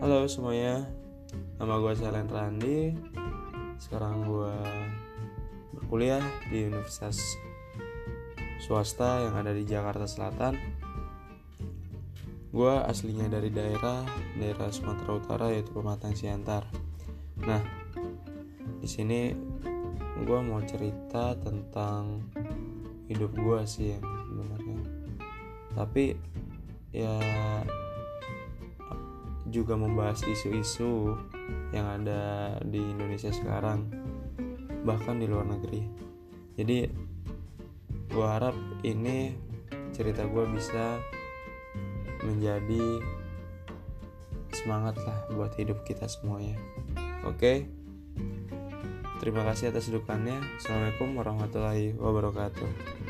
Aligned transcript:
Halo 0.00 0.24
semuanya, 0.24 0.88
nama 1.60 1.76
gue 1.76 1.92
Selen 1.92 2.24
Randi. 2.24 2.96
Sekarang 3.76 4.24
gue 4.24 4.56
berkuliah 5.76 6.24
di 6.48 6.72
Universitas 6.72 7.20
swasta 8.64 9.28
yang 9.28 9.36
ada 9.36 9.52
di 9.52 9.68
Jakarta 9.68 10.08
Selatan. 10.08 10.56
Gue 12.48 12.80
aslinya 12.80 13.28
dari 13.28 13.52
daerah 13.52 14.00
daerah 14.40 14.72
Sumatera 14.72 15.20
Utara 15.20 15.46
yaitu 15.52 15.68
Pematang 15.76 16.16
Siantar. 16.16 16.64
Nah, 17.44 17.60
di 18.80 18.88
sini 18.88 19.36
gue 20.16 20.38
mau 20.40 20.64
cerita 20.64 21.36
tentang 21.36 22.24
hidup 23.04 23.36
gue 23.36 23.60
sih 23.68 23.92
yang 23.92 24.04
sebenarnya. 24.24 24.80
Tapi 25.76 26.16
ya 26.88 27.20
juga 29.50 29.74
membahas 29.74 30.22
isu-isu 30.24 31.18
yang 31.74 31.86
ada 31.86 32.56
di 32.62 32.78
Indonesia 32.78 33.30
sekarang 33.34 33.90
bahkan 34.86 35.20
di 35.20 35.26
luar 35.26 35.44
negeri. 35.44 35.82
Jadi 36.56 36.78
gue 38.10 38.26
harap 38.26 38.56
ini 38.86 39.34
cerita 39.94 40.24
gue 40.26 40.44
bisa 40.50 40.98
menjadi 42.24 43.02
semangat 44.54 44.98
lah 45.02 45.18
buat 45.34 45.52
hidup 45.58 45.82
kita 45.84 46.06
semuanya. 46.06 46.56
Oke? 47.26 47.68
Terima 49.20 49.44
kasih 49.44 49.68
atas 49.68 49.92
dukungannya. 49.92 50.40
Assalamualaikum 50.56 51.12
warahmatullahi 51.20 51.92
wabarakatuh 52.00 53.09